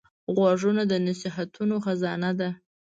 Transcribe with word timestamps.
غوږونه 0.35 0.83
د 0.91 0.93
نصیحتونو 1.07 1.75
خزانه 1.85 2.31
ده 2.39 2.49